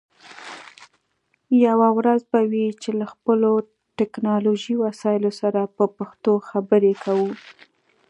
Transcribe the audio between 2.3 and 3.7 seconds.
به وي چې له خپلو